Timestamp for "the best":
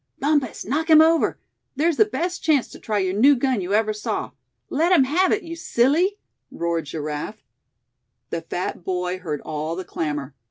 1.97-2.41